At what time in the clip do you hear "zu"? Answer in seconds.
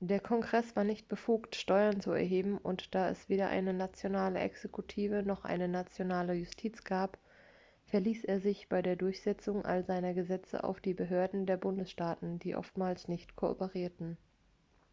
2.00-2.10